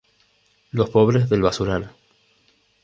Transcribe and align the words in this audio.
Los 0.71 0.89
pobres 0.89 1.29
del 1.29 1.43
basural. 1.43 1.91